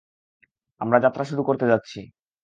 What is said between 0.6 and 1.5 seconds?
আমরা যাত্রা শুরু